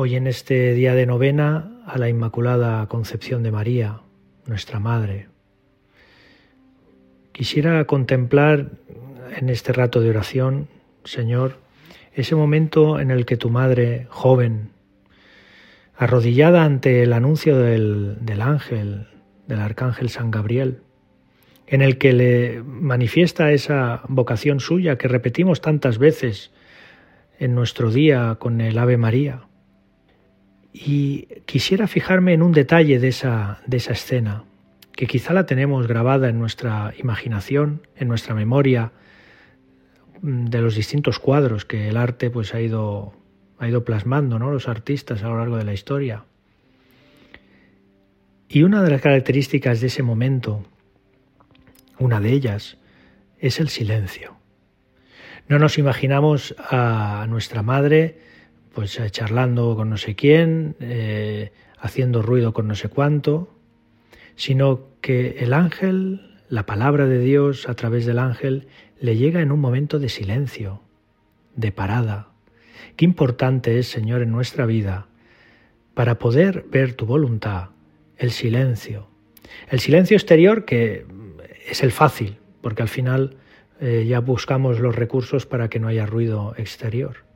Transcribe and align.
Hoy 0.00 0.14
en 0.14 0.28
este 0.28 0.74
día 0.74 0.94
de 0.94 1.06
novena 1.06 1.72
a 1.84 1.98
la 1.98 2.08
Inmaculada 2.08 2.86
Concepción 2.86 3.42
de 3.42 3.50
María, 3.50 4.02
nuestra 4.46 4.78
Madre, 4.78 5.26
quisiera 7.32 7.84
contemplar 7.84 8.70
en 9.36 9.48
este 9.48 9.72
rato 9.72 10.00
de 10.00 10.10
oración, 10.10 10.68
Señor, 11.02 11.58
ese 12.12 12.36
momento 12.36 13.00
en 13.00 13.10
el 13.10 13.26
que 13.26 13.36
tu 13.36 13.50
Madre, 13.50 14.06
joven, 14.08 14.70
arrodillada 15.96 16.62
ante 16.62 17.02
el 17.02 17.12
anuncio 17.12 17.58
del, 17.58 18.18
del 18.20 18.40
ángel, 18.40 19.08
del 19.48 19.58
arcángel 19.58 20.10
San 20.10 20.30
Gabriel, 20.30 20.78
en 21.66 21.82
el 21.82 21.98
que 21.98 22.12
le 22.12 22.62
manifiesta 22.62 23.50
esa 23.50 24.02
vocación 24.06 24.60
suya 24.60 24.96
que 24.96 25.08
repetimos 25.08 25.60
tantas 25.60 25.98
veces 25.98 26.52
en 27.40 27.56
nuestro 27.56 27.90
día 27.90 28.36
con 28.38 28.60
el 28.60 28.78
Ave 28.78 28.96
María. 28.96 29.47
Y 30.72 31.26
quisiera 31.46 31.86
fijarme 31.86 32.34
en 32.34 32.42
un 32.42 32.52
detalle 32.52 32.98
de 32.98 33.08
esa, 33.08 33.60
de 33.66 33.78
esa 33.78 33.92
escena, 33.92 34.44
que 34.92 35.06
quizá 35.06 35.32
la 35.32 35.46
tenemos 35.46 35.86
grabada 35.86 36.28
en 36.28 36.38
nuestra 36.38 36.92
imaginación, 36.98 37.86
en 37.96 38.08
nuestra 38.08 38.34
memoria, 38.34 38.92
mm, 40.20 40.46
de 40.46 40.60
los 40.60 40.74
distintos 40.74 41.18
cuadros 41.18 41.64
que 41.64 41.88
el 41.88 41.96
arte 41.96 42.30
pues, 42.30 42.54
ha, 42.54 42.60
ido, 42.60 43.12
ha 43.58 43.68
ido 43.68 43.84
plasmando, 43.84 44.38
¿no? 44.38 44.50
los 44.50 44.68
artistas 44.68 45.22
a 45.22 45.28
lo 45.28 45.38
largo 45.38 45.56
de 45.56 45.64
la 45.64 45.72
historia. 45.72 46.24
Y 48.48 48.62
una 48.62 48.82
de 48.82 48.90
las 48.90 49.00
características 49.00 49.80
de 49.80 49.88
ese 49.88 50.02
momento 50.02 50.64
una 51.98 52.20
de 52.20 52.32
ellas 52.32 52.78
es 53.38 53.60
el 53.60 53.68
silencio. 53.68 54.36
No 55.48 55.58
nos 55.58 55.78
imaginamos 55.78 56.54
a 56.58 57.26
nuestra 57.28 57.62
madre 57.62 58.20
pues 58.78 58.96
eh, 59.00 59.10
charlando 59.10 59.74
con 59.74 59.90
no 59.90 59.96
sé 59.96 60.14
quién, 60.14 60.76
eh, 60.78 61.50
haciendo 61.80 62.22
ruido 62.22 62.52
con 62.52 62.68
no 62.68 62.76
sé 62.76 62.88
cuánto, 62.88 63.52
sino 64.36 64.82
que 65.00 65.38
el 65.40 65.52
ángel, 65.52 66.38
la 66.48 66.64
palabra 66.64 67.06
de 67.06 67.18
Dios 67.18 67.68
a 67.68 67.74
través 67.74 68.06
del 68.06 68.20
ángel, 68.20 68.68
le 69.00 69.16
llega 69.16 69.40
en 69.40 69.50
un 69.50 69.58
momento 69.58 69.98
de 69.98 70.08
silencio, 70.08 70.80
de 71.56 71.72
parada. 71.72 72.28
Qué 72.94 73.04
importante 73.04 73.80
es, 73.80 73.88
Señor, 73.88 74.22
en 74.22 74.30
nuestra 74.30 74.64
vida, 74.64 75.08
para 75.94 76.20
poder 76.20 76.64
ver 76.70 76.94
tu 76.94 77.04
voluntad, 77.04 77.70
el 78.16 78.30
silencio. 78.30 79.08
El 79.70 79.80
silencio 79.80 80.16
exterior 80.16 80.64
que 80.64 81.04
es 81.68 81.82
el 81.82 81.90
fácil, 81.90 82.36
porque 82.60 82.82
al 82.82 82.88
final 82.88 83.38
eh, 83.80 84.06
ya 84.06 84.20
buscamos 84.20 84.78
los 84.78 84.94
recursos 84.94 85.46
para 85.46 85.68
que 85.68 85.80
no 85.80 85.88
haya 85.88 86.06
ruido 86.06 86.54
exterior. 86.56 87.26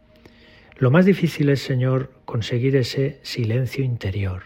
Lo 0.76 0.90
más 0.90 1.04
difícil 1.04 1.48
es, 1.48 1.62
Señor, 1.62 2.12
conseguir 2.24 2.76
ese 2.76 3.20
silencio 3.22 3.84
interior, 3.84 4.42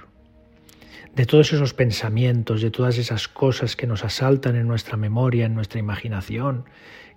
de 1.15 1.25
todos 1.25 1.53
esos 1.53 1.73
pensamientos, 1.73 2.61
de 2.61 2.71
todas 2.71 2.99
esas 2.99 3.29
cosas 3.29 3.77
que 3.77 3.87
nos 3.87 4.05
asaltan 4.05 4.57
en 4.57 4.67
nuestra 4.67 4.97
memoria, 4.97 5.47
en 5.47 5.55
nuestra 5.55 5.81
imaginación, 5.81 6.65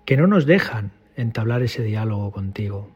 que 0.06 0.16
no 0.16 0.26
nos 0.26 0.46
dejan 0.46 0.92
entablar 1.16 1.62
ese 1.62 1.82
diálogo 1.82 2.30
contigo. 2.30 2.90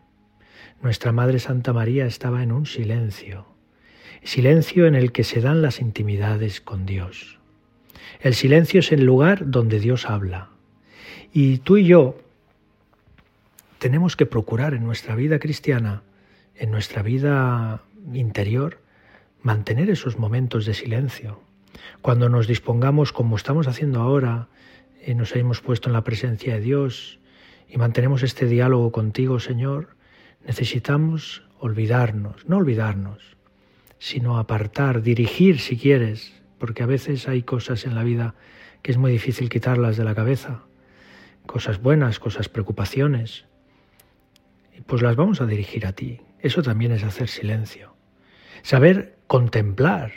Nuestra 0.82 1.12
Madre 1.12 1.38
Santa 1.38 1.72
María 1.72 2.06
estaba 2.06 2.42
en 2.42 2.52
un 2.52 2.66
silencio, 2.66 3.46
silencio 4.22 4.86
en 4.86 4.94
el 4.94 5.12
que 5.12 5.24
se 5.24 5.40
dan 5.40 5.62
las 5.62 5.80
intimidades 5.80 6.60
con 6.60 6.86
Dios. 6.86 7.38
El 8.20 8.34
silencio 8.34 8.80
es 8.80 8.92
el 8.92 9.04
lugar 9.04 9.50
donde 9.50 9.80
Dios 9.80 10.08
habla. 10.08 10.50
Y 11.32 11.58
tú 11.58 11.76
y 11.76 11.84
yo 11.84 12.23
tenemos 13.84 14.16
que 14.16 14.24
procurar 14.24 14.72
en 14.72 14.82
nuestra 14.82 15.14
vida 15.14 15.38
cristiana, 15.38 16.04
en 16.54 16.70
nuestra 16.70 17.02
vida 17.02 17.82
interior, 18.14 18.78
mantener 19.42 19.90
esos 19.90 20.18
momentos 20.18 20.64
de 20.64 20.72
silencio. 20.72 21.42
Cuando 22.00 22.30
nos 22.30 22.46
dispongamos, 22.46 23.12
como 23.12 23.36
estamos 23.36 23.68
haciendo 23.68 24.00
ahora, 24.00 24.48
y 25.06 25.14
nos 25.14 25.36
hemos 25.36 25.60
puesto 25.60 25.90
en 25.90 25.92
la 25.92 26.02
presencia 26.02 26.54
de 26.54 26.62
Dios 26.62 27.20
y 27.68 27.76
mantenemos 27.76 28.22
este 28.22 28.46
diálogo 28.46 28.90
contigo, 28.90 29.38
Señor, 29.38 29.96
necesitamos 30.46 31.42
olvidarnos, 31.58 32.48
no 32.48 32.56
olvidarnos, 32.56 33.36
sino 33.98 34.38
apartar, 34.38 35.02
dirigir, 35.02 35.60
si 35.60 35.76
quieres, 35.76 36.32
porque 36.56 36.84
a 36.84 36.86
veces 36.86 37.28
hay 37.28 37.42
cosas 37.42 37.84
en 37.84 37.94
la 37.94 38.02
vida 38.02 38.34
que 38.80 38.92
es 38.92 38.96
muy 38.96 39.12
difícil 39.12 39.50
quitarlas 39.50 39.98
de 39.98 40.04
la 40.04 40.14
cabeza, 40.14 40.62
cosas 41.44 41.82
buenas, 41.82 42.18
cosas 42.18 42.48
preocupaciones, 42.48 43.44
pues 44.86 45.02
las 45.02 45.16
vamos 45.16 45.40
a 45.40 45.46
dirigir 45.46 45.86
a 45.86 45.92
ti. 45.92 46.20
Eso 46.40 46.62
también 46.62 46.92
es 46.92 47.04
hacer 47.04 47.28
silencio. 47.28 47.94
Saber 48.62 49.16
contemplar. 49.26 50.12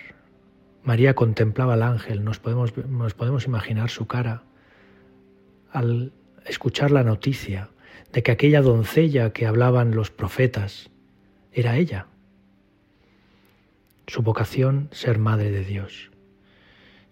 María 0.83 1.15
contemplaba 1.15 1.73
al 1.73 1.83
ángel, 1.83 2.23
nos 2.23 2.39
podemos, 2.39 2.75
nos 2.87 3.13
podemos 3.13 3.45
imaginar 3.45 3.89
su 3.89 4.07
cara 4.07 4.43
al 5.71 6.13
escuchar 6.45 6.91
la 6.91 7.03
noticia 7.03 7.69
de 8.13 8.23
que 8.23 8.31
aquella 8.31 8.61
doncella 8.61 9.31
que 9.31 9.45
hablaban 9.45 9.95
los 9.95 10.11
profetas 10.11 10.89
era 11.51 11.77
ella. 11.77 12.07
Su 14.07 14.21
vocación, 14.21 14.87
ser 14.91 15.17
madre 15.17 15.51
de 15.51 15.65
Dios. 15.65 16.11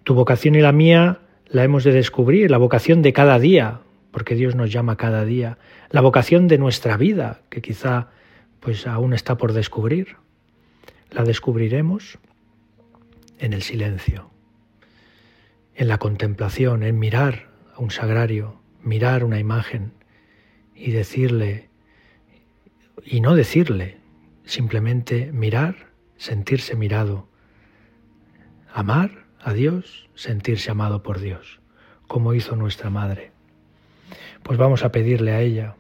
Tu 0.04 0.14
vocación 0.14 0.56
y 0.56 0.62
la 0.62 0.72
mía 0.72 1.20
la 1.48 1.64
hemos 1.64 1.84
de 1.84 1.92
descubrir, 1.92 2.50
la 2.52 2.58
vocación 2.58 3.02
de 3.02 3.12
cada 3.12 3.40
día, 3.40 3.82
porque 4.16 4.36
Dios 4.36 4.56
nos 4.56 4.72
llama 4.72 4.96
cada 4.96 5.26
día, 5.26 5.58
la 5.90 6.00
vocación 6.00 6.48
de 6.48 6.58
nuestra 6.58 6.96
vida, 6.96 7.42
que 7.50 7.62
quizá 7.62 8.08
pues 8.62 8.88
aún 8.88 9.12
está 9.12 9.36
por 9.36 9.52
descubrir. 9.52 10.16
La 11.12 11.26
descubriremos 11.26 12.18
en 13.40 13.52
el 13.52 13.62
silencio, 13.62 14.32
en 15.76 15.90
la 15.90 15.98
contemplación, 15.98 16.84
en 16.84 16.98
mirar 16.98 17.50
a 17.76 17.82
un 17.82 17.92
sagrario, 17.92 18.62
mirar 18.82 19.26
una 19.26 19.38
imagen 19.38 19.92
y 20.74 20.92
decirle, 20.92 21.68
y 23.04 23.20
no 23.20 23.36
decirle, 23.36 23.98
simplemente 24.46 25.34
mirar, 25.34 25.92
sentirse 26.16 26.78
mirado, 26.78 27.28
amar 28.74 29.26
a 29.42 29.52
Dios, 29.52 30.08
sentirse 30.16 30.72
amado 30.72 31.04
por 31.04 31.20
Dios, 31.20 31.60
como 32.08 32.34
hizo 32.34 32.56
nuestra 32.56 32.90
Madre. 32.90 33.35
Pues 34.44 34.58
vamos 34.58 34.84
a 34.84 34.92
pedirle 34.92 35.32
a 35.32 35.42
ella 35.42 35.76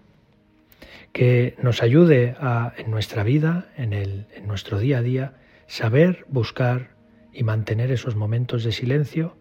que 1.13 1.55
nos 1.61 1.81
ayude 1.81 2.35
a, 2.39 2.73
en 2.77 2.91
nuestra 2.91 3.23
vida, 3.23 3.69
en, 3.77 3.93
el, 3.93 4.27
en 4.35 4.47
nuestro 4.47 4.79
día 4.79 4.97
a 4.97 5.01
día, 5.01 5.33
saber 5.67 6.25
buscar 6.27 6.95
y 7.31 7.43
mantener 7.43 7.91
esos 7.91 8.15
momentos 8.15 8.63
de 8.63 8.71
silencio 8.71 9.37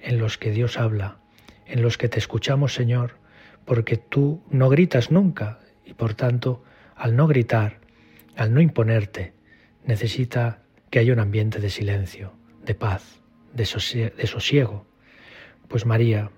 en 0.00 0.18
los 0.18 0.38
que 0.38 0.50
Dios 0.50 0.78
habla, 0.78 1.18
en 1.66 1.82
los 1.82 1.98
que 1.98 2.08
te 2.08 2.18
escuchamos, 2.18 2.72
Señor, 2.72 3.16
porque 3.64 3.96
tú 3.96 4.42
no 4.50 4.68
gritas 4.70 5.10
nunca 5.10 5.60
y 5.84 5.94
por 5.94 6.14
tanto, 6.14 6.64
al 6.96 7.14
no 7.14 7.26
gritar, 7.26 7.80
al 8.36 8.54
no 8.54 8.60
imponerte, 8.60 9.34
necesita 9.84 10.62
que 10.90 10.98
haya 10.98 11.12
un 11.12 11.20
ambiente 11.20 11.58
de 11.60 11.68
silencio, 11.68 12.32
de 12.64 12.74
paz 12.74 13.18
de, 13.52 14.26
sosiego. 14.26 14.86
Pues 15.68 15.86
María, 15.86 16.30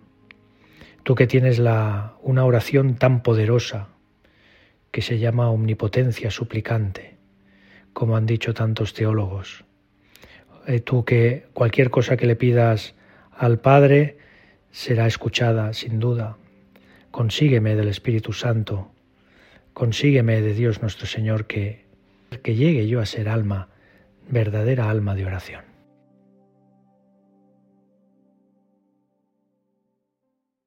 tú 1.02 1.14
que 1.14 1.26
tienes 1.26 1.58
la, 1.58 2.14
una 2.22 2.44
oración 2.44 2.96
tan 2.96 3.22
poderosa 3.22 3.88
que 4.90 5.02
se 5.02 5.18
llama 5.18 5.50
omnipotencia 5.50 6.30
suplicante, 6.30 7.16
como 7.92 8.16
han 8.16 8.26
dicho 8.26 8.54
tantos 8.54 8.92
teólogos, 8.94 9.64
eh, 10.66 10.80
tú 10.80 11.04
que 11.04 11.46
cualquier 11.52 11.90
cosa 11.90 12.16
que 12.16 12.26
le 12.26 12.36
pidas 12.36 12.94
al 13.32 13.60
Padre 13.60 14.18
será 14.70 15.06
escuchada 15.06 15.72
sin 15.72 15.98
duda. 15.98 16.36
Consígueme 17.10 17.74
del 17.74 17.88
Espíritu 17.88 18.32
Santo, 18.32 18.92
consígueme 19.72 20.40
de 20.42 20.54
Dios 20.54 20.82
nuestro 20.82 21.06
Señor 21.06 21.46
que, 21.46 21.84
que 22.42 22.54
llegue 22.54 22.86
yo 22.86 23.00
a 23.00 23.06
ser 23.06 23.28
alma, 23.28 23.68
verdadera 24.28 24.90
alma 24.90 25.14
de 25.14 25.26
oración. 25.26 25.69